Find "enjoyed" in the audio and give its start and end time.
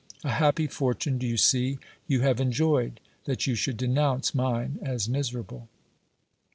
2.41-2.99